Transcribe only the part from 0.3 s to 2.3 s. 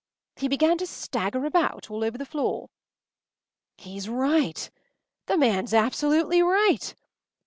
He began to stagger about all over the